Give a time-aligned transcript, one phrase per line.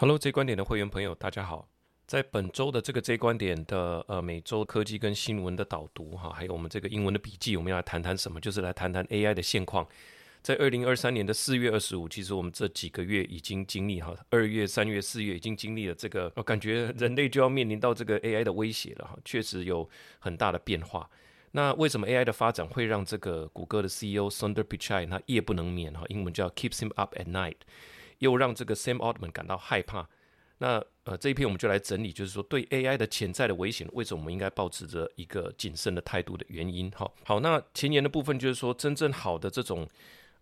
[0.00, 1.68] Hello，这观点的会员朋友，大家好。
[2.06, 8.40] 在本周的这个 J 观点的呃每周科技跟新闻的导读哈，还有我们这个英文的笔记，我们要来谈谈什么？
[8.40, 9.86] 就是来谈谈 AI 的现况。
[10.40, 19.86] 在二零二三年的四月二十五，其实我们这几个月已经经历哈，二月、三月、四月已经经历了这个，我感觉人类就要面临到这个 AI 的威胁了哈，确实有
[20.18, 21.10] 很大的变化。
[21.50, 26.04] 那为什么 AI 的发展会让这个谷歌的 CEO Sundar Pichai 他夜不能眠哈？
[26.08, 27.56] 英文叫 keeps him up at night。
[28.20, 30.08] 又让这个 Sam Altman 感到害怕。
[30.62, 36.90] 那呃，这一篇我们就来整理，就是说对 AI 的潜在的危险，为什么我们应该保持着一个谨慎的态度的原因。
[36.90, 39.88] 哈，好，那前言的部分就是说，真正好的这种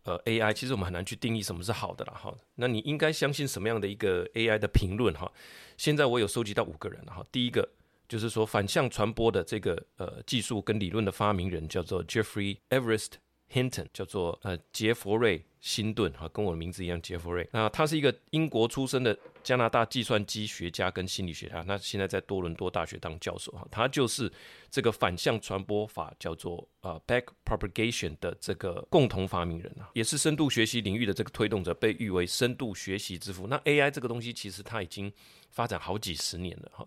[0.02, 2.14] 呃 AI，其实我们很难去定义什么是好的了。
[2.14, 5.14] 哈，那你应该相信什么样的一个 AI 的评论？
[5.14, 5.30] 哈，
[5.76, 7.00] 现在我有收集到五个人。
[7.06, 7.68] 哈，第一个
[8.08, 13.12] 就是说反向传播的这个呃技术跟理论的发明人叫做 Jeffrey Everest。
[13.52, 17.48] Hinton 叫做呃杰佛瑞辛顿哈，跟我的名字一样杰佛瑞。
[17.52, 23.66] 那他是一个英国出生的加拿大计算机学家跟心理学家，那现在在多伦多大学当教授哈。
[23.70, 24.30] 他就是
[24.70, 33.46] 这个反向传播法叫做呃 back propagation 的这个共同发明人啊，也是深度学习领域的这个推动者，被誉为深度学习之父。
[33.46, 35.10] 那 AI 这个东西其实它已经
[35.50, 36.86] 发展好几十年了哈。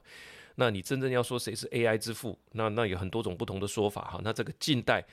[0.55, 4.22] 那你真正要说谁是 AI 之父，那那有很多种不同的说法哈。
[4.23, 5.03] 那这个近代。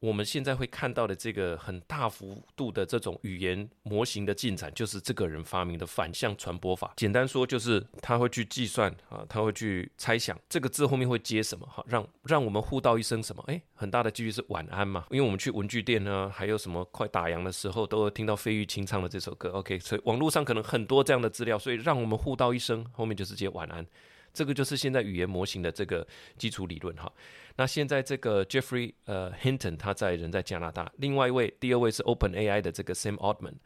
[0.00, 6.94] 我们现在会看到的这个很大幅度的这种语言模型的进展，就是这个人发明的反向传播法。
[6.96, 13.44] 简单说，就是他会去计算啊，他会去猜想这个字后面会接什么，哈，让让我们互道一声什么？
[13.48, 15.04] 诶，很大的几率是晚安嘛。
[15.10, 19.50] 因为我们去文具店呢，还有什么快打烊的时候，都会听到费玉清唱的这首歌。
[19.50, 23.86] OK，所以网络上可能很多这样的资料，所以让我们互道一声，后面就是接晚安。
[24.32, 26.06] 这个就是现在语言模型的这个
[26.38, 27.12] 基础理论哈。
[27.60, 33.56] 那现在这个 Jeffrey 呃 Hinton 他在人在加拿大，另外一位第二位是 Open AI 的这个 Sam Altman，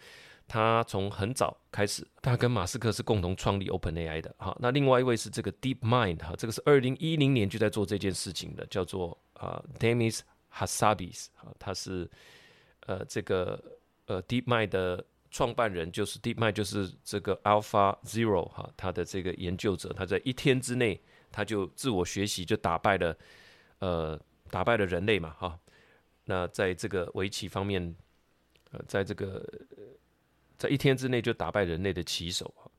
[0.48, 4.56] 他从很早开始，他跟马斯克是共同创立 Open AI 的哈。
[4.58, 12.10] 那另外一位是这个 Deep Mind 哈，这个是二零一零年就在做这件事情的，叫做啊 Demis Hassabis 哈，他是
[12.86, 13.62] 呃这个
[14.06, 15.04] 呃 Deep Mind 的。
[15.30, 21.00] 创办人就是 DeepMind，就是这个 Alpha Zero 哈，他的这个研究者，他在一天之内
[21.32, 23.18] 他就自我学习，就打败了
[23.78, 24.20] 呃
[24.50, 25.58] 打败了人类嘛哈。
[26.24, 27.94] 那在这个围棋方面，
[28.70, 29.46] 呃，在这个
[30.56, 32.70] 在一天之内就打败人类的棋手哈。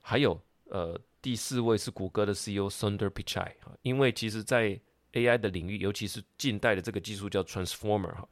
[0.00, 4.78] 还有呃第四位是谷歌的 CEO Sundar Pichai 哈，因为其实在
[5.12, 8.28] AI 的领域，尤其是近代的这个技术叫 Transformer 哈。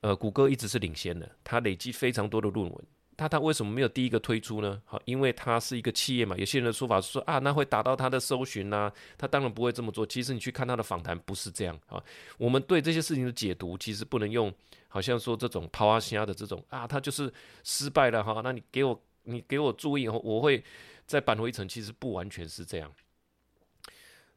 [0.00, 2.86] 呃，谷歌一直是领先的，它累积非常多的论文。
[3.16, 4.80] 他他为什么没有第一个推出呢？
[4.84, 6.36] 好，因为他是一个企业嘛。
[6.36, 10.04] 有些人的说法是说啊，那会打到他的搜寻呐，它当然不会这么做。
[10.04, 12.02] 其实你去看他的访谈，不是这样啊。
[12.36, 14.52] 我们对这些事情的解读，其实不能用
[14.88, 17.32] 好像说这种抛啊虾的这种啊，他就是
[17.64, 18.42] 失败了哈。
[18.44, 20.62] 那你给我你给我注意后，我会
[21.06, 21.66] 再扳回一城。
[21.66, 22.92] 其实不完全是这样。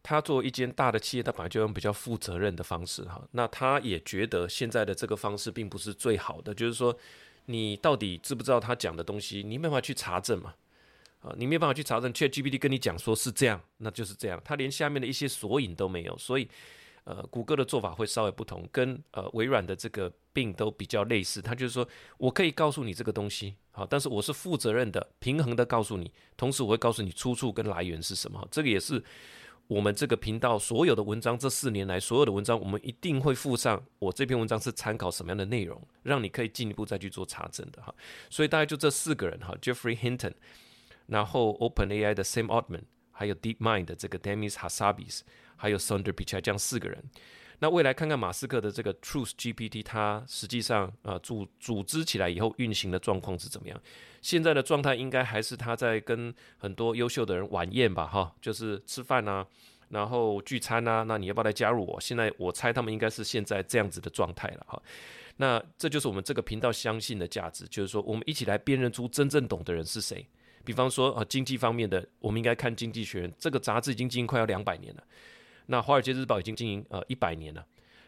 [0.01, 3.21] 他作为一间大的企业，他本来就用比较负责任的方式哈。
[3.31, 6.97] 那他也觉得现在的这个方式并不是最好的，就是说，
[7.51, 9.41] 你到底知不知道他讲的东西？
[9.41, 10.53] 你没办法去查证嘛？
[11.21, 12.13] 啊，你没办法去查证。
[12.13, 14.39] ChatGPT 跟你讲说是这样，那就是这样。
[14.45, 16.47] 他连下面的一些索引都没有，所以，
[17.05, 21.41] 呃，谷歌的做法会稍微不同，跟呃微软的这个病都比较类似。
[21.41, 21.87] 他就是说
[22.19, 28.47] 我可以告诉你这个东西，好，但是我是负责任的、平衡的告诉你，同时我会告诉你出处跟来源是什么。
[28.51, 29.03] 这个也是。
[29.69, 37.93] 我们这个频道所有的文章，这四年来所有的文章，我们一定会附上我这篇文章是参考什么样的内容，让你可以进一步再去做查证的哈。
[38.31, 40.33] 所以大概就这四个人哈，Jeffrey Hinton，
[41.05, 42.81] 然后 OpenAI 的 Sam Altman，
[43.11, 45.19] 还有 DeepMind 的这个 Demis Hassabis，
[45.55, 47.03] 还有 Sundar Pichai 这样四个人。
[47.59, 53.81] 那未来看看马斯克的这个 Truth GPT，它实际上啊组组织起来以后运行的状况是怎么样？
[54.21, 59.45] 现在的状态应该还是他在跟很多优秀的人晚宴吧，哈，就是吃饭啊，
[59.89, 61.03] 然后聚餐啊。
[61.03, 61.99] 那你要不要来加入我？
[62.01, 64.81] 现在我猜他们应该是现在这样子的状态了，哈。
[65.37, 70.25] 那这就是我们这个频道相信的价值，就是说我们一起来辨认出真正懂的人是谁。
[70.65, 75.03] 比方说啊，经济方面的，我们应该看《经济学人》这个杂志已经经营快要两百年了。
[75.71, 77.63] 那《华尔街日报》已经经营呃一百年了，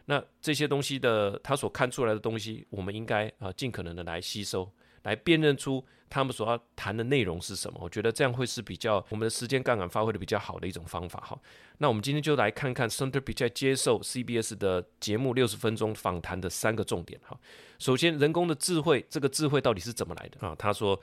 [0.06, 4.70] 那这些东西的他所看出来的东西，我们应该啊尽可能的来吸收，
[5.04, 7.80] 来辨认出他们所要谈的内容是什么。
[7.82, 11.40] 我觉得这样会是比较我们的时间杠杆发挥的比较好的一种方法哈。
[11.78, 17.40] 那我们今天就来看看 Center 比在接受 CBS 的节目六十分钟访谈的三个重点哈。
[17.78, 20.56] 首先，人工的智慧这个智慧到底是怎么来的啊？
[20.58, 21.00] 他说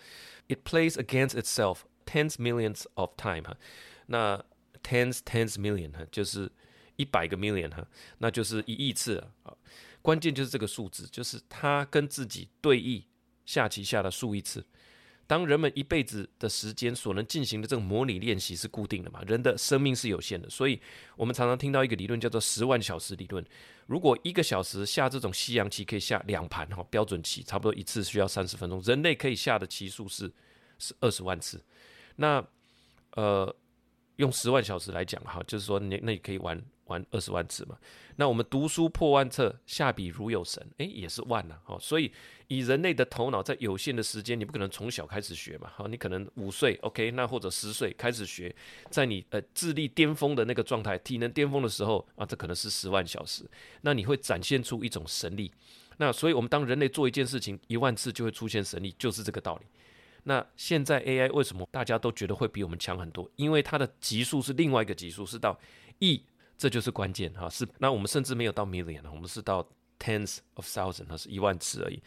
[0.49, 3.57] ，It plays against itself tens millions of time 哈。
[4.07, 4.45] 那
[4.88, 6.50] Tens, tens million 哈，就是
[6.96, 7.87] 一百个 million 哈，
[8.17, 9.52] 那就是一亿次啊。
[10.00, 13.02] 关键就是这个数字，就是他跟自己对弈
[13.44, 14.64] 下棋下了数亿次。
[15.26, 19.20] 当人们一辈子的时间所能进行的这个模拟练习是固定的嘛？
[19.26, 20.81] 人的生命是有限的，所以
[21.17, 23.44] 我们常常听到一个理论叫做十万小时理论。
[23.87, 30.32] 如果一个小时下这种西洋棋可以下两盘哈，标准棋差不多一次需要三十分钟，人类可以下的棋数是
[30.79, 31.62] 是二十万次。
[32.17, 32.43] 那
[33.12, 33.55] 呃，
[34.19, 36.62] 用十万小时来讲哈，就是说你那你可以玩。
[36.88, 37.76] 玩二十万次嘛？
[38.17, 41.55] 那我们读书破万册，下笔如有神，诶，也是万呐。
[41.62, 42.11] 好，所以
[42.47, 45.70] 以人类的头脑，在有限的时间，你不可能从小开始学嘛。
[45.75, 48.56] 好，你可能五岁，OK，那或者十岁开始学，
[48.88, 53.44] 在你呃智力巅峰的那个状态，体能巅峰的时候啊，这可能是十万小时。
[53.82, 55.53] 那你会展现出一种神力。
[55.99, 59.67] 那所以我们当人类做一件事情一万次就会出现神力，就是这个道理。
[60.29, 63.27] 那现在 AI 为什么大家都觉得会比我们强很多？
[63.37, 65.59] 因为它的级数是另外一个级数，是到
[66.01, 66.23] 亿。
[66.59, 69.65] 这就是关键哈，是那我们甚至没有到 million，我们是到
[69.97, 72.03] tens of thousand，那是一万次而已。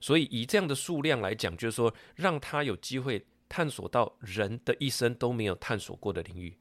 [0.00, 6.56] 所以以这样的数量来讲，就是说让他有机会探索到人的一生都没有探索过的领域。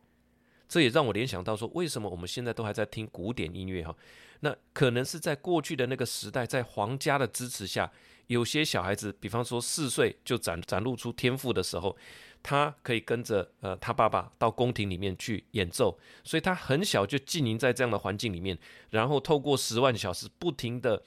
[0.68, 3.96] 这也让我联想到说，为什么我们现在都还在听古典音乐哈？
[4.42, 7.90] 那可能是在过去的那个时代，在皇家的支持下，
[8.30, 11.96] 有些小孩子，比方说四岁就展展露出天赋的时候。
[12.42, 18.58] 他可以跟着呃他爸爸到宫廷里面去演奏，所以他很小就浸淫在这样的环境里面，
[18.92, 21.04] 然后透过十万小时不停的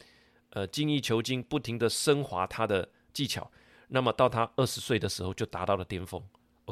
[0.50, 3.50] 呃精益求精，不停的升华他的技巧，
[3.88, 6.22] 那么到他二十岁的时候就达到了巅峰。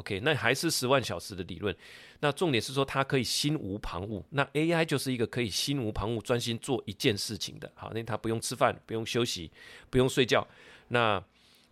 [0.01, 1.75] OK，那还是十万小时的理论。
[2.19, 7.71] 那重点是说它可以心无旁骛，那 AI 就是一个可以心无旁骛专心做一件事情的。
[7.75, 9.49] 好，那他不用吃饭，不用休息，
[9.89, 10.47] 不用睡觉，
[10.89, 11.23] 那。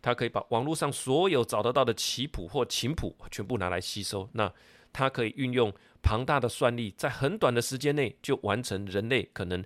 [0.01, 4.49] 他可以把网络上所有找得到的棋谱或琴谱全部拿来吸收，那
[4.93, 5.69] 他可以运用
[6.01, 9.61] 庞大的算力，在很短的时间内就完成人类可能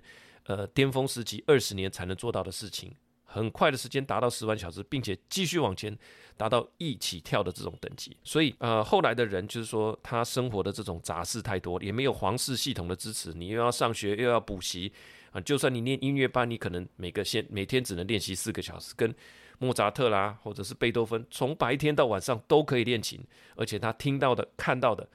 [0.46, 2.92] 呃巅峰时期二十年才能做到的事情，
[3.34, 5.96] 很快的时间达到十万小时，并且继续往前
[6.36, 8.16] 达到一起跳的这种等级。
[8.22, 14.92] 所以呃后来的人就是说，他生活的这种杂事太多，也没有皇室系统的支持，你又要上学又要补习
[15.32, 19.12] 啊，就算你念音乐班，你可能每个先每天只能练习四个小时，跟
[19.58, 23.20] 莫扎特啦，或者是贝多芬，从白天到晚上都可以练琴，
[23.56, 25.08] 而且他听到的、看到的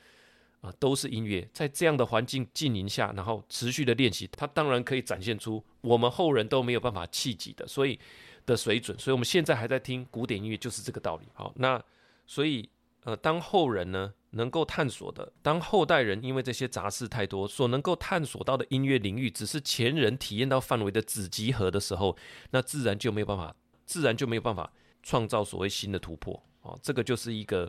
[0.62, 1.48] 啊，都是音乐。
[1.54, 8.00] 在这样的环境浸淫下，然后持续的练习，他当然可以展现出我们后人都没有办法企及的，所以
[8.46, 8.98] 的水准。
[8.98, 11.28] 所以我们现在还在听古典音乐，就是这个道理。
[11.34, 11.82] 好，那
[12.26, 12.70] 所以
[13.04, 22.18] 呃，当后人呢能够探索的，当后代人因为这些杂事太多，所能够探索到的音乐领域，只是前人体验到范围的子集合的时候，
[22.52, 23.56] 那自然就没有办法。
[23.90, 24.72] 自然就没有办法
[25.02, 26.78] 创造所谓新的突破啊！
[26.80, 27.68] 这个就是一个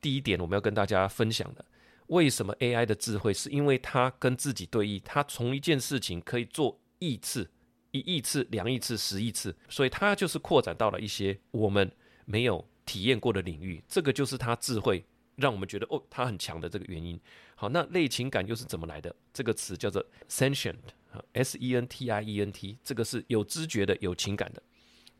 [0.00, 1.64] 第一点，我们要跟大家分享的。
[2.10, 3.32] 为什么 AI 的智慧？
[3.32, 7.48] 是因为它跟自己对弈，它从一件事情可以做亿次、
[7.92, 11.90] 一亿次、两亿次、十亿次，所以它就是扩展到了一些我们
[12.24, 13.82] 没有体验过的领域。
[13.88, 15.04] 这个就是它智慧
[15.36, 17.18] 让我们觉得哦，它很强的这个原因。
[17.54, 19.14] 好，那类情感又是怎么来的？
[19.32, 24.60] 这个词叫做 sentient，s e n t i e n t，这个是有知觉的、有情感的。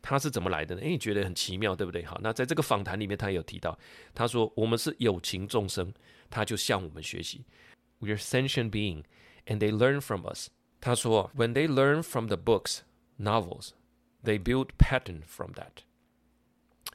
[0.01, 0.81] 它是怎么来的呢？
[0.81, 2.03] 诶，觉得很奇妙，对不对？
[2.03, 3.77] 好，那在这个访谈里面，他有提到，
[4.15, 5.93] 他说我们是有情众生，
[6.30, 7.44] 他就向我们学习。
[7.98, 9.04] We are sentient being,
[9.46, 10.48] and they learn from us。
[10.80, 12.80] 他说，When they learn from the books,
[13.18, 13.70] novels,
[14.22, 15.84] they build pattern from that。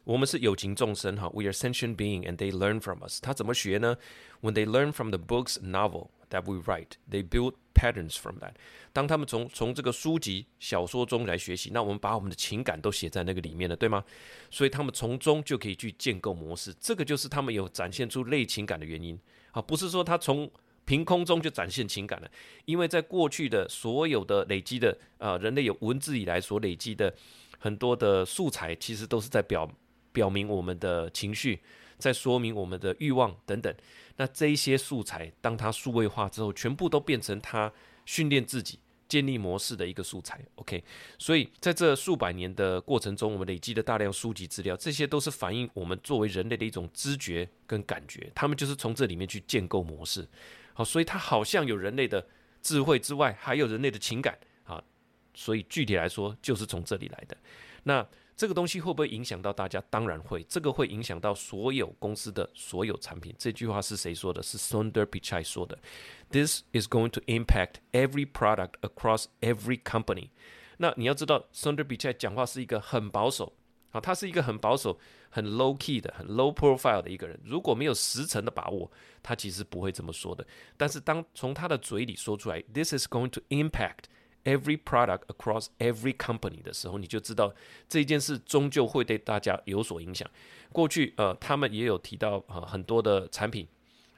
[0.04, 3.20] 我们是有情众生，哈，We are sentient being, and they learn from us。
[3.22, 3.98] 他怎么学呢？
[4.42, 8.53] When they learn from the books, novel That we write, they build patterns from that。
[8.93, 14.05] 当他们从从这个书籍、小说中来学习，那我们把我们的情感都写在那个里面了，对吗？
[14.51, 19.19] 所以他们从中就可以去建构模式，这个就是他们有展现出类情感的原因。
[19.53, 20.51] 啊，不是说他从
[20.85, 22.31] 凭空中就展现情感了，
[22.65, 27.15] 因为在过去的所有的累积的啊，人类有文字以来所累积的
[27.59, 29.71] 很多的素材，其实都是在表
[30.13, 31.61] 表明我们的情绪，
[31.99, 33.75] 在说明我们的欲望等等。
[34.17, 37.73] 那这一些素材，当它数位化之后，全部都变成它
[38.05, 38.79] 训练自己。
[39.09, 40.83] 建立模式的一个素材，OK，
[41.17, 50.27] 所以在这数百年的过程中，我们累积的大量书籍资料，这些都是反映我们作为人类的一种知觉跟感觉，他们就是从这里面去建构模式。
[50.75, 52.27] 好，所以它好像有人类的
[52.61, 54.83] 智慧之外，还有人类的情感啊，
[55.35, 57.37] 所以具体来说，就是从这里来的。
[57.85, 58.05] 那
[58.37, 59.83] 这个东西会不会影响到大家？
[59.89, 63.35] 当然会，这个会影响到所有公司的所有产品。
[63.39, 64.43] 这句话是谁说的？
[64.43, 65.79] 是 Sundar Pichai 说的。
[66.31, 70.29] This is going to impact every product across every company。
[70.77, 73.55] 那你要知道，Sundar Pichai 讲话是一个很保守
[73.93, 74.99] 啊，他是一个很保守、
[75.31, 77.41] 很 low key 的、很 low profile 的一个人。
[77.43, 80.47] 如果没有十成的把握，他其实不会这么说的。
[80.77, 84.11] 但是当从他的嘴里说出来，This is going to impact
[84.47, 87.53] every product across every company 的时候，你就知道
[87.87, 90.27] 这件事终究会对大家有所影响。
[90.73, 93.67] 过去呃，他们也有提到很多的产品，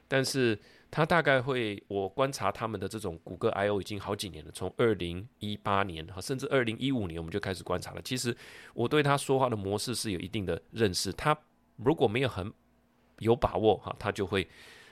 [0.07, 0.57] 但是
[0.91, 8.01] 他大概会我观察他们的这种谷歌 I O 已经好几年了，从二零一八年哈，甚至二零一五年我们就开始观察了。
[8.01, 8.35] 其实
[8.73, 11.37] 我对他说话的模式是有一定的认识，他
[11.77, 12.51] 如果没有很
[13.19, 14.47] 有把握哈，他就会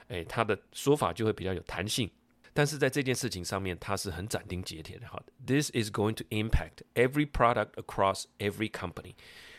[0.07, 2.09] 诶他的说法就会比较有弹性。
[2.57, 5.07] 但是在这件事情上面，他是很斩钉截铁的。
[5.07, 9.13] 哈，This is going to impact every product across every company。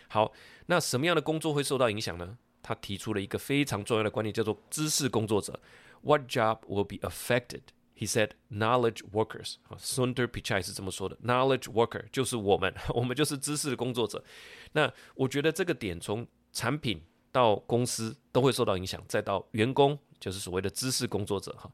[0.08, 0.32] 好，
[0.66, 2.38] 那什么样的工作会受到影响呢？
[2.60, 5.60] 他提出了一个非常重要的观念，叫做知识工作者。
[6.02, 7.60] What job will be affected?
[7.96, 11.16] He said, "Knowledge workers." 啊，Sundar Pichai 是这么说的。
[11.22, 14.24] Knowledge worker 就是我们，我们就是知识的工作者。
[14.72, 17.00] 那我觉得这个点从产品
[17.30, 21.70] 到公司都会受到影响，再到员工就是所谓的知识工作者哈。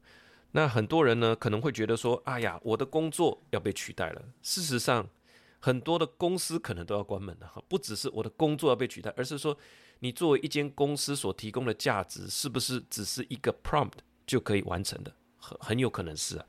[0.55, 4.21] 那很多人呢可能会觉得说，哎呀，我的工作要被取代了。
[4.41, 5.05] 事实上，
[5.59, 7.61] 很多的公司可能都要关门了哈。
[7.67, 9.57] 不只是我的工作要被取代，而是说，
[9.99, 15.13] 你作为一间公司所提供的价值，是不是只是一个 prompt 就可以完成的？
[15.37, 16.45] 很很有可能是啊。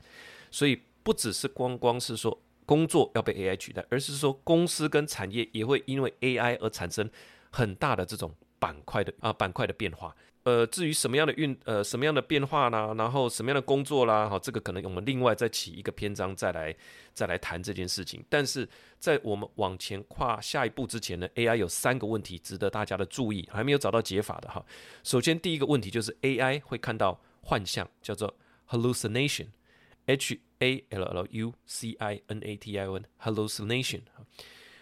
[0.49, 7.09] 所以不只是光光是说工作要被 AI 取代，而是说公司跟产业也会因为 AI 而产生
[7.51, 10.15] 很大的这种板块的啊板块的变化。
[10.47, 16.73] 呃，至于什么样的运呃什么样的变化啦，然后什么样的工作啦，好，这个可能我们另外再起一个篇章再来
[17.13, 18.23] 再来谈这件事情。
[18.29, 18.65] 但是
[18.97, 24.65] 在我们往前跨下一步之前呢，AI 有三个问题值得大家的注意，还没有找到解法的哈。
[25.03, 28.33] 首先第一个问题就是 AI 会看到幻象，叫做
[28.69, 34.03] hallucination，H A L L U C I N A T I N，hallucination。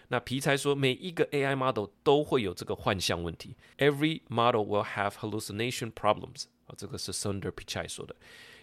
[0.08, 3.56] 那皮才说，每一个 AI model 都会有这个幻象问题。
[3.78, 6.44] Every model will have hallucination problems。
[6.66, 8.14] 啊，这个是 Sundar Pichai 说的。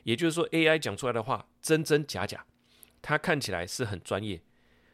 [0.03, 2.45] 也就是说，AI 讲出来的话真真假假，
[3.01, 4.41] 它看起来是很专业，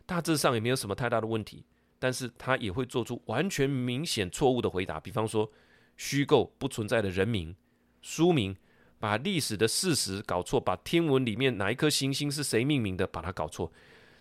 [0.06, 1.65] 大致上也没有什么太大的问题，
[1.98, 5.00] 但是它也会做出完全明显错误的回答。
[5.00, 5.51] 比方说，
[5.98, 7.56] 虚构不存在的人名、
[8.01, 8.56] 书名，
[9.00, 13.72] 把历史的事实搞错，把天文里面哪一颗行星是谁命名的，把它搞错。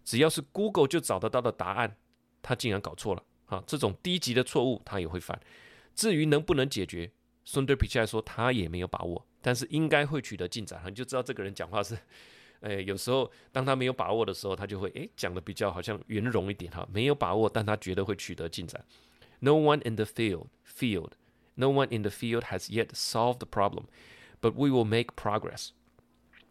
[0.04, 1.96] 只要是 Google 就找得到的答案。
[2.48, 3.62] 他竟然搞错了啊！
[3.66, 5.38] 这种低级的错误他也会犯。
[5.94, 7.10] 至于能不能解决，
[7.44, 10.82] 孙德皮奇来说他也没有把握，但是应该会取得进展。
[10.86, 11.98] 你就知道这个人讲话是，
[12.60, 16.88] 哎，有时候当他没有把握的时候，他就会哎讲的比较好像圆融一点哈。
[16.90, 18.82] 没有把握，但他觉得会取得进展。
[19.40, 21.10] No one in the field field,
[21.56, 23.84] no one in the field has yet solved the problem,
[24.40, 25.72] but we will make progress。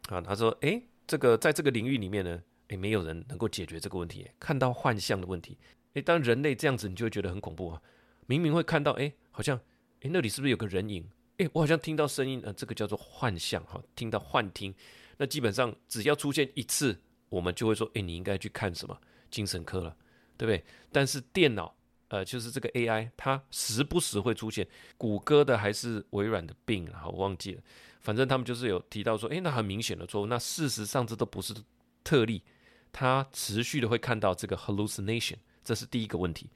[0.10, 5.58] 啊，他说，哎，这个在这个领域里面呢，哎，没有人能够解决这个问题，看到幻象的问题。
[5.98, 7.82] 诶，当人类这样子，你就会觉得很恐怖啊！
[8.28, 9.60] 明明会看到，诶，好像，
[10.02, 11.04] 诶，那里是不是有个人影？
[11.38, 14.72] 诶，我好像听到声音，呃，这个叫做幻象哈，听到幻听。
[15.18, 18.96] 那基本上只要出现一次，我们就会说，诶，你应该去看什么
[19.32, 19.98] 精神科了，
[20.38, 20.64] 对不对？
[20.92, 21.76] 但是电脑，
[22.10, 24.68] 呃，就是这个 AI，它时不时会出现
[25.00, 27.62] 谷歌的还是微软的病啊，我忘记了。
[28.02, 30.28] 反正他们就是有提到说，诶，那很明显的错误。
[30.28, 31.56] 那事实上这都不是
[32.04, 32.44] 特例，
[32.92, 35.38] 它持续的会看到这个 hallucination。
[35.68, 36.50] 这是第一个问题，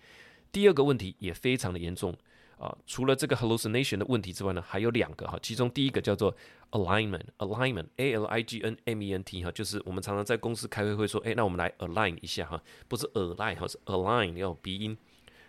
[0.54, 2.16] 第二个问题也非常的严重
[2.58, 2.74] 啊！
[2.88, 6.34] 除了这个 hallucination 的问题之外呢，还有两个哈，其中第一个叫做
[6.72, 14.38] alignment，alignment，a l i g n m e n t 哈，就是我们常常在公司开会会说，哎，那我们来 align 一下哈，不是 align 哈，是 align
[14.38, 14.98] 要鼻音。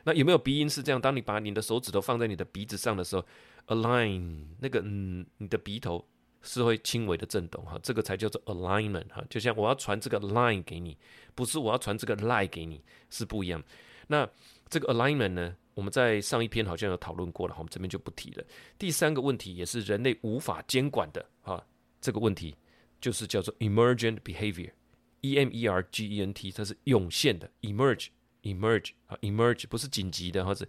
[0.02, 1.00] 那有没有鼻音是这样？
[1.00, 3.24] 当你把你的手指头放在你的鼻子上的时候
[3.68, 6.04] ，align 那个嗯，你的鼻头。
[6.42, 10.96] 是会轻微的震动哈，这个才叫做 alignment 哈，就像我要传这个 line 给你，
[11.34, 13.62] 不是我要传这个 lie 给你，是不一样。
[14.08, 14.28] 那
[14.68, 18.44] 这个 alignment 呢，我们在上一篇好像有讨论过了，我们这边就不提了。
[18.78, 21.64] 第三个问题也是人类无法监管的哈，
[22.00, 22.54] 这个问题
[23.00, 30.66] 就是叫做 emergent behavior，e m e r g e n t，它是涌现的 emerge，emerge 啊，emerge 不是紧急的，或者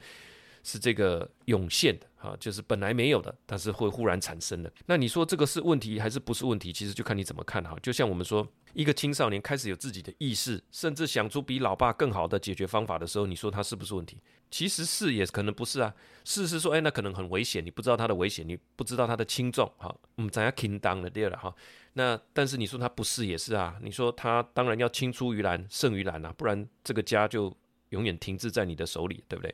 [0.64, 2.08] 是这个涌现的。
[2.24, 4.72] 啊，就是本来没有的，但是会忽然产生的。
[4.86, 6.72] 那你说这个是问题还是不是问题？
[6.72, 7.76] 其实就看你怎么看哈。
[7.84, 14.22] 就像我们说，一个青少年开始有自己的意识，甚至想出比老爸更好的解决方法的时候，你说他是不是问题？
[14.50, 15.94] 其实是也可能不是啊。
[16.24, 19.70] 是是说，哎，那可能很危险，你不知道他的危险，你不知道他的轻重。
[19.76, 21.54] 哈，我们咱要听当了对了哈。
[21.92, 23.78] 那但是你说他不是也是啊？
[23.84, 27.54] 你说他当然要青出于蓝胜于蓝啊，不然这个家就
[27.90, 29.54] 永远停滞在你的手里，对不对？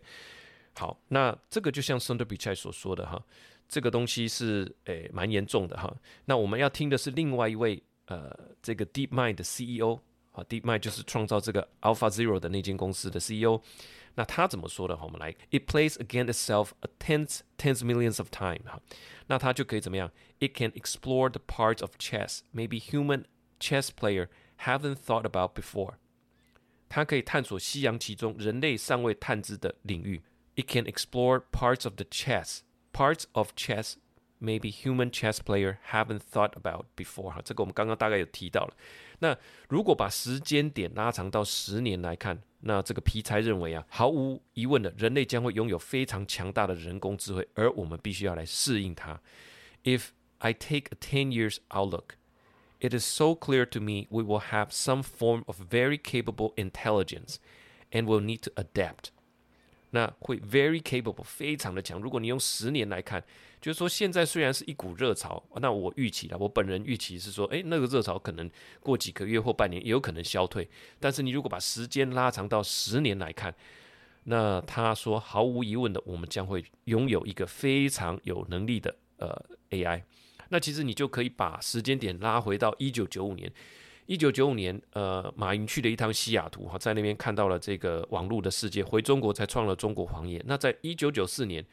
[0.75, 3.21] 好，那这个就像 Sundar Pichai 所说的哈，
[3.67, 5.93] 这个东西是诶蛮严重的哈。
[6.25, 9.99] 那我们要听的是另外一位呃这个 DeepMind 的 CEO
[10.31, 13.61] 啊，DeepMind 就是创造这个 AlphaZero 的那间公司的 CEO。
[14.15, 14.97] 那他怎么说的？
[15.01, 18.81] 我们来，It plays against itself a tens tens millions of time 哈。
[19.27, 23.25] 那它就可以怎么样？It can explore the parts of chess maybe human
[23.59, 25.93] chess player haven't thought about before。
[26.89, 30.23] 它可以探索西洋其中人类尚未探知的领域。
[30.58, 32.60] It can explore parts of the chess,
[32.92, 33.96] parts of chess
[34.40, 38.76] maybe human chess player haven't thought about before 哈，这个我们刚刚大概有提到了。
[39.20, 39.36] 那
[39.68, 49.20] 如果把时间点拉长到十年来看，那这个皮才认为啊，毫无疑问的，人类将会拥有非常强大的人工智慧，而我们必须要来适应它。
[49.82, 52.16] If I take a ten years outlook,
[52.80, 57.36] it is so clear to me we will have some form of very capable intelligence,
[57.90, 59.10] and will need to adapt.
[59.91, 61.99] 那会 very capable 非常的强。
[61.99, 63.23] 如果你用十年来看，
[63.59, 70.69] 就是说现在虽然是一股热潮，那我预期了，我本人预期是说，诶，那个热潮可能过几个月或半年也有可能消退。
[70.99, 73.53] 但是你如果把时间拉长到十年来看，
[74.25, 80.03] 那他说毫无疑问的，我们将会拥有一个非常有能力的呃 AI。
[80.49, 83.51] 那其实你就可以把时间点拉回到一九九五年。
[84.09, 90.41] 一九九五年，呃，马云去了一趟西雅图，哈，在那边看到了这个网络的世界，回中国才创了中国黄页。
[90.47, 91.63] 那在一九九四年，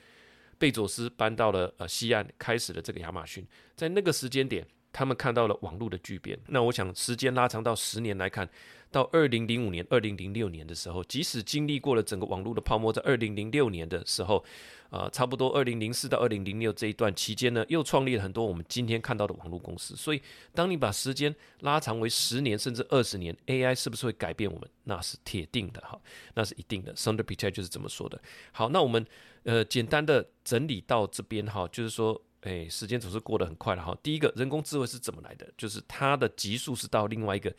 [0.58, 3.42] 贝佐斯搬到了呃西岸，开始了这个亚马逊。
[3.74, 4.66] 在那个时间点，
[4.96, 6.38] 他们看到了网络的巨变。
[6.46, 8.48] 那我想时间拉长到十年来看，
[8.90, 14.42] 到二零零五年、二零零六年的时候，即使经历过了整个网络的泡沫，在二零零六年的时候。
[14.88, 19.96] 啊，差不多二零零四到二零零六这一段期间呢，又创立了很多我们今天看到的网络公司。
[19.96, 20.22] 所以，
[20.54, 24.70] 当你把时间拉长为十年甚至二十年，AI 是不是会改变我们？
[24.84, 26.00] 那是铁定的哈，
[26.34, 26.94] 那是一定的。
[26.94, 28.18] Sundar Pichai 就是这么说的。
[28.52, 29.04] 好，那我们
[29.42, 33.92] 呃简单的整理到这边哈，就是说，哎，时间总是过得很快了哈。
[34.04, 35.52] 第一个，人工智慧是怎么来的？
[35.58, 37.52] 就是它的级数是到另外一个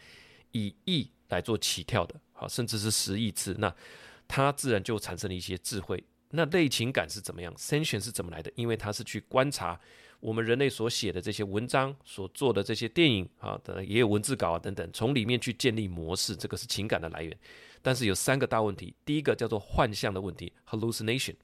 [0.53, 3.73] 以亿来做起跳的，好，甚至是十亿次，那
[4.29, 6.01] 它自然就产生了一些智慧。
[6.29, 8.49] 那类情感是怎么样？Sentient 是怎么来的？
[8.55, 9.77] 因为它是去观察
[10.21, 17.37] 我们人类所写的这些文章、所做的这些电影啊，的也有文字稿啊等等，从里面去建立模式，这个是情感的来源。
[17.81, 21.35] 但是有三个大问题：第一个叫做幻象的问题 （hallucination），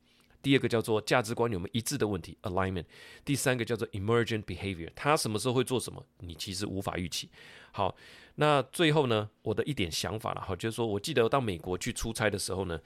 [0.44, 2.86] 第二个叫做价值观有没有一致的问题 （alignment），
[3.26, 7.28] 第三个叫做 emergent behavior，他什么时候会做什么，你其实无法预期。
[7.72, 7.96] 好，
[8.36, 12.80] 那最后呢，我的一点想法了哈，就是说我记得到美国去出差的时候呢。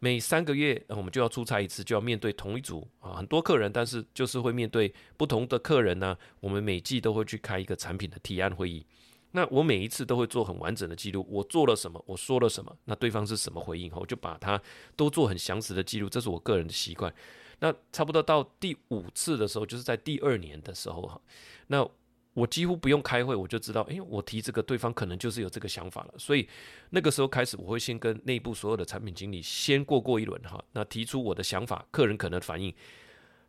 [0.00, 6.16] 每三个月，我们就要出差一次，就要面对同一组啊很多客人，但是就是会面对不同的客人呢。
[6.38, 8.86] 我们每季都会去开一个产品的提案会议，
[9.32, 14.60] 那我每一次都会做很完整的记录，我做了什么，我说了什么，那对方是什么回应，我就把它
[14.96, 17.12] 都做很详实的记录，这是我个人的习惯。
[17.60, 21.20] 那差不多到第五次的时候，就是在第二年的时候哈，
[21.68, 21.88] 那。
[22.34, 26.14] 我几乎不用开会，我就知道，哎，我提这个，对方可能就是有这个想法了。
[26.16, 26.48] 所以
[26.90, 32.72] 那个时候开始，我会先跟内部所有的产品经理先过过一轮哈，那提出我的想法，客人可能反应，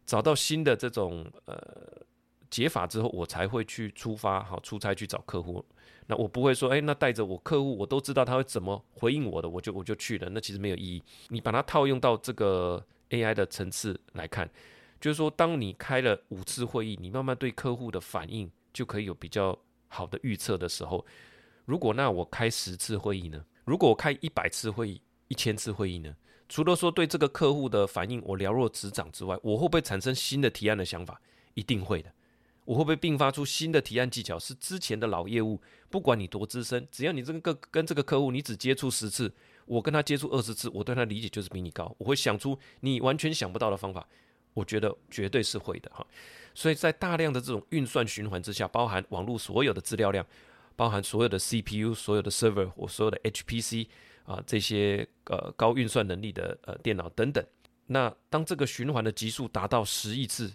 [0.08, 1.56] 找到新的这种呃
[2.50, 5.64] 解法之后，我才会去出发哈，出差去找客户。
[6.08, 11.04] 那我不会说，哎，那带着我客户，我都知道他会怎么回应我的，我就我就去了，那其实没有意义。
[11.30, 14.50] 你把它套用到这个 AI 的层次来看，
[15.00, 18.50] 就是说，当你开了五次会议，你慢慢对客户的反应。
[18.72, 19.58] 就可以有比较
[19.88, 21.04] 好的预测的时候。
[21.66, 23.44] 如果那我开十次会议呢？
[23.66, 26.16] 如果我开一百次会议、一千次会议呢？
[26.48, 31.20] 除了说对这个客户的反应我了若指掌之外，我会不会产生新的提案的想法？
[31.56, 32.14] 一定会的。
[32.70, 34.38] 我会不会并发出新的提案技巧？
[34.38, 39.34] 是之前的老业务，不管你多资深，只要你这个跟这个客户你只接触十次，
[39.66, 41.96] 我跟他接触二十次，我对他理解就是比你高。
[41.98, 44.08] 我会想出你完全想不到的方法。
[44.54, 46.06] 我觉得绝对是会的哈。
[46.54, 50.24] 所以在大量的这种运算循环之下，包含网络所有的资料量，
[50.76, 53.88] 包含所有的 CPU、所有的 server 或所有的 HPC
[54.26, 57.44] 啊这些呃高运算能力的呃电脑等等，
[57.88, 60.54] 那当这个循环的级数达到十亿次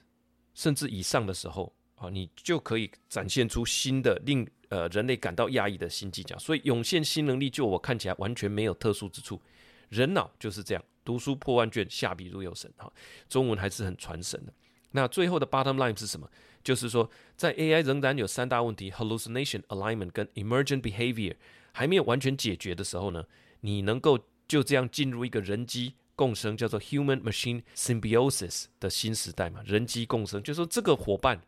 [0.55, 6.39] 甚至以上的时候啊，你就可以展现出新的令呃人类感到讶异的新技巧。
[6.39, 9.41] 所以涌现新能力，就我看起来完全没有特殊之处。
[9.89, 12.93] 人脑就是这样，读书破万卷，下笔如有神哈。
[13.29, 14.53] 中文还是很传神的。
[14.91, 16.29] 那最后的 bottom line 是什么？
[16.63, 21.35] 就是说，在 AI 仍然有三大问题：hallucination、alignment 跟 emergent behavior
[21.73, 23.25] 还没有完全解决的时候呢，
[23.61, 29.63] 你能够就这样进入一个人机共生，叫做 human machine symbiosis 的新时代嘛？
[29.67, 31.39] 人机共生，就是说这个伙伴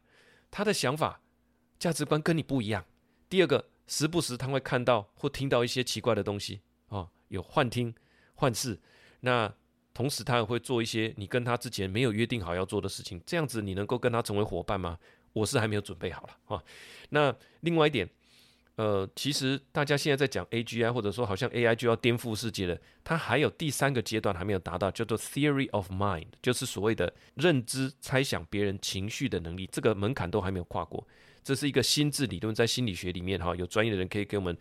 [0.56, 1.20] 他的想法、
[1.78, 2.82] 价值观跟你不一样。
[3.28, 7.94] 第二个，时不时他会看到或听到一些奇怪的东西啊，有幻听、
[8.34, 8.80] 幻视，
[9.20, 9.52] 那。
[9.92, 14.98] 同时，他也会做一些你跟他之前没有约定好要做的事情，这样子你能够跟他成为伙伴吗？
[15.32, 16.62] 我是还没有准备好了啊。
[17.08, 18.06] 那另外一点，
[18.76, 31.06] 呃，其实大家现在在讲 AGI，或者说好像 AI 就要颠覆世界了，它还有第三个阶段还没有达到，叫做 Theory of Mind，就是所谓的认知、猜想别人情绪的能力，这个门槛都还没有跨过。
[31.42, 34.54] 这是一个心智理论，在心理学里面哈，有专业的人可以给我们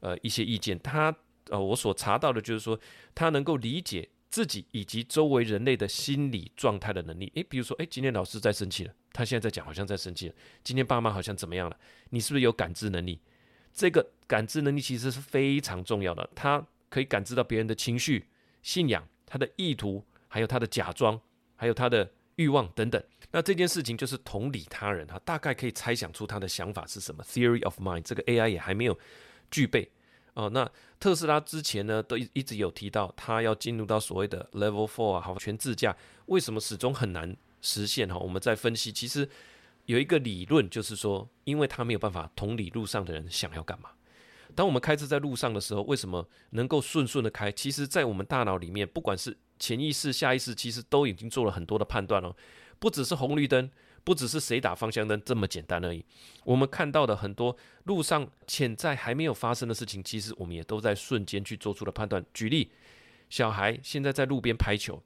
[0.00, 0.78] 呃一些意见。
[0.80, 1.14] 他
[1.48, 2.78] 呃，我所查到的就是说，
[3.14, 7.32] 他能够理解自己以及周围人类的心理状态的能力。
[7.34, 10.34] 诶，比如说，诶，今天老师在生气了，他现在在讲，好像在生气了。
[10.62, 11.78] 今天爸妈好像怎么样了？
[12.10, 13.20] 你是不是有感知能力？
[13.74, 18.28] 这个感知能力其实是非常重要的，他可以感知到别人的情绪、
[18.62, 21.20] 信仰、他的意图，还有他的假装，
[21.56, 23.02] 还有他的欲望等等。
[23.32, 27.24] 那这件事情就是同理他人哈，大概可以猜想出他的想法是什么。
[27.24, 28.96] Theory of mind，这个 AI 也还没有
[29.50, 29.90] 具备
[30.34, 30.48] 哦。
[30.50, 38.16] 那特斯拉之前呢，都一直有提到，他要进入到所谓的 Level Four 啊，好全自驾，为什么始终很难实现哈？
[38.18, 39.28] 我们在分析，其实
[39.86, 43.90] 有一个理论，就是说，因为他没有办法同理路上的人想要干嘛。
[44.54, 47.50] 当我们开车在路上的时候，为什么能够顺顺的开？
[47.50, 52.34] 其实，在我们大脑里面，不管是潜意识、下意识，其实都已经做了很多的判断了。
[52.78, 53.70] 不只是红绿灯，
[54.04, 56.04] 不只是谁打方向灯这么简单而已。
[56.44, 62.24] 我们看到的很多路上潜在还没有发生的事情，其实我们也都在瞬间去做出了判断。
[62.32, 62.70] 举例，
[63.28, 65.02] 小孩现在在路边拍球，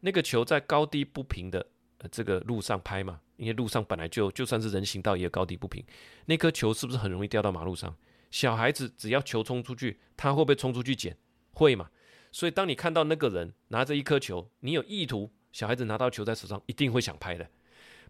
[0.00, 1.66] 那个球在高低不平的
[2.10, 5.84] 这个路上拍嘛，因为路上本来就就算是人行道也有高低不平，
[6.26, 7.96] 那颗球是不是很容易掉到马路上？
[8.30, 11.16] 小孩子只要球冲出去，他会不会冲出去捡？
[11.52, 11.90] 会嘛？
[12.32, 15.30] 所以当你看到那个人拿着一颗球，你有意图。
[15.52, 17.50] 小孩子拿到球在手上，一定会想拍的，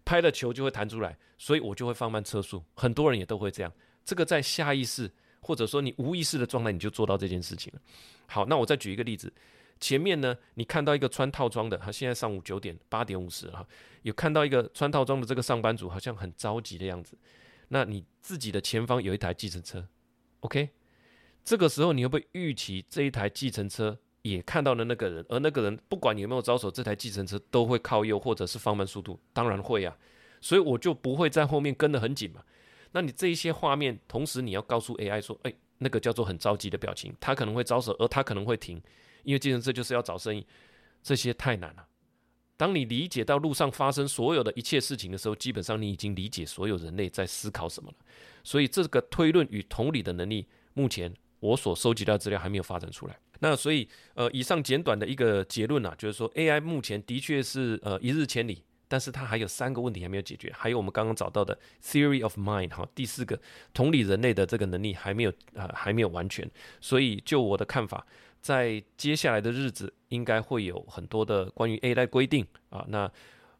[0.05, 2.63] 拍了球就会弹出来，所以我就会放慢车速。
[2.75, 3.73] 很多人也都会这样，
[4.05, 7.81] 这个在下意识或者说你无意识的状态，你就做到这件事情了。
[8.27, 9.33] 好，那我再举一个例子，
[9.81, 13.67] 前面呢，你看到一个穿套装的，他现在上午九点八点五十哈，
[14.03, 17.17] 有看到一个穿套装的这个上班族，好像很着急的样子。
[17.67, 19.85] 那你自己的前方有一台计程车
[20.41, 20.69] ，OK，
[21.43, 23.97] 这个时候你会不会预期这一台计程车？
[24.23, 29.97] 也看到了那个人，而那个人不管有没有招手，这台计程车都会靠右或者是放慢速度，当然会啊，
[30.39, 32.43] 所以我就不会在后面跟得很紧嘛。
[32.91, 38.79] 那你这一些画面，同时你要告诉 AI 说，哎，那个叫做很着急的表情，他可能会招手，而他可能会停，
[39.23, 40.45] 因为计程车就是要找生意，
[41.01, 41.87] 这些太难了。
[42.57, 47.97] 当你理解到路上发生所有的一切事情的时候，基本上你已经理解所有人类在思考什么了。
[48.43, 53.17] 所以这个推论与同理的能力，目前我所收集到资料还没有发展出来。
[53.39, 63.41] 那所以，呃，以上简短的一个结论啊，就是说 AI 目前的确是呃一日千里，但是它还有三个问题还没有解决，还有我们刚刚找到的 theory of mind 哈，第四个
[63.73, 66.47] 同理人类的这个能力还没有呃还没有完全，
[66.79, 68.05] 所以就我的看法，
[68.41, 73.09] 在接下来的日子应该会有很多的关于 AI 规定啊，那。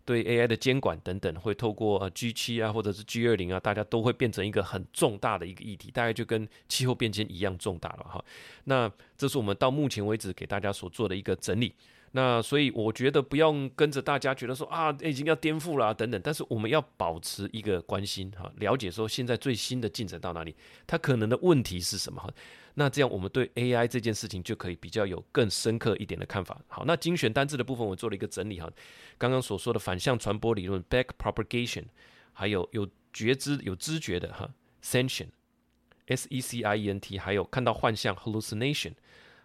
[0.03, 8.25] 对 AI 的监管等等，会透过 G 七啊，或者是 G 二零啊，大家都会变成一个很重大的一个议题，大概就跟气候变迁一样重大了哈。
[8.63, 11.75] 那这是我们到目前为止给大家所做的一个整理。
[12.13, 20.53] 那所以我觉得不用跟着大家觉得说啊，已经要颠覆了等等，但是我们要保持一个关心哈，了解说现在最新的进展到哪里，
[20.87, 22.27] 它可能的问题是什么哈。
[22.73, 26.59] 那这样我们对 AI 这件事情就可以比较有更深刻一点的看法。
[26.67, 28.69] 好，那精选单字的部分我做了一个整理哈，
[29.17, 31.85] 刚刚所说的反向传播理论 （back propagation），
[32.33, 34.49] 还有有觉知、有知觉的哈
[34.83, 38.93] （sentient，s e c i e n t），还有看到幻象 （hallucination），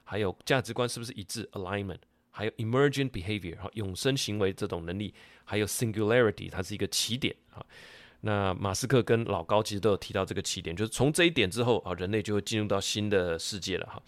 [0.04, 1.98] 还有价值观是不是一致 （alignment）。
[2.30, 7.64] 还有 emergent behavior 哈，永生行为这种能力，还有 singularity，它是一个起点啊。
[8.26, 14.02] 那马斯克跟老高其实都有提到这个起点，就是从这一点之后啊，人类就会进入到新的世界了哈。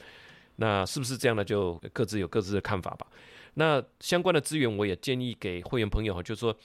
[0.56, 1.44] 那是不是这样呢？
[1.44, 3.06] 就各自有各自的看法吧。
[3.54, 6.56] 那相关的资源我也建议给会员朋友哈，就是说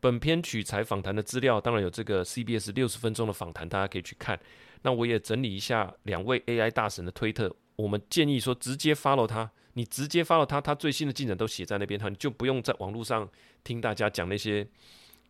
[0.00, 4.40] 本篇取材访谈的资料，当然有这个 CBS 六十分钟的访谈，大家可以去看。
[4.80, 9.50] 那我也整理一下两位 AI 大神的推特，我们建议说直接 follow 他。
[9.74, 13.28] 你直接发到他，他最新的进展都写在那边，哈，你就不用在网络上
[13.64, 14.66] 听大家讲那些，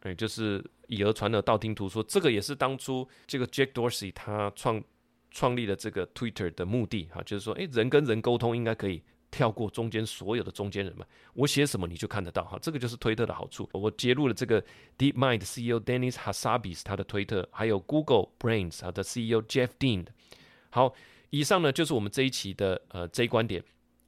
[0.03, 2.03] 哎，就是以讹传讹、道听途说。
[2.03, 4.83] 这个也是当初这个 Jack Dorsey 他创
[5.31, 11.07] 创立了这个 Twitter 的目的，哈，就是说，哎，人跟人沟通应该可以跳过中间所有的中间人嘛。
[11.35, 13.69] 我写什么你就看得到，哈，这个就是推特的好处。
[13.73, 14.63] 我揭露了这个
[14.99, 20.05] DeepMind CEO Dennis Hassabis 他的推特，还有 Google Brains 他的 CEO Jeff Dean
[20.71, 20.93] 好，
[21.31, 23.63] 以上呢就是我们这一期的呃这一观点。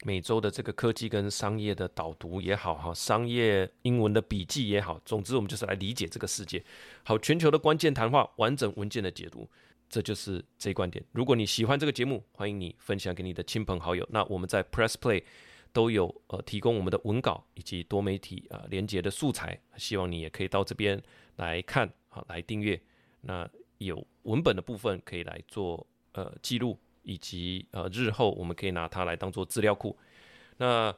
[0.07, 6.63] 每周的这个科技跟商业的导读也好，哈，商业英文的笔记也好，总之我们就是来理解这个世界。
[7.03, 9.49] 好，全球的关键谈话，完整文件的解读，
[9.89, 11.03] 这就是这一观点。
[11.13, 14.07] 如果你喜欢这个节目，欢迎你分享给你的亲朋好友。
[14.11, 15.23] 那我们在 Press Play
[15.73, 21.03] 都有呃提供我们的文稿以及多媒体啊连接的素材，希望你也可以到这边
[21.37, 22.79] 来看，好来订阅。
[23.23, 26.79] 那有文本的部分可以来做呃记录。
[27.05, 29.97] 以及呃，日后我们可以拿它来当做资料库。
[30.57, 30.95] 那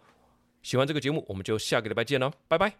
[0.62, 2.72] 喜欢这个节目，我们就下个礼拜见喽，拜拜。